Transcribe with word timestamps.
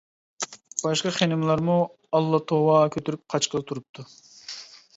باشقا 0.85 1.11
خېنىملارمۇ 1.17 1.75
ئاللا-توۋا 2.19 2.81
كۆتۈرۈپ 2.97 3.23
قاچقىلى 3.35 3.69
تۇرۇپتۇ. 3.73 4.09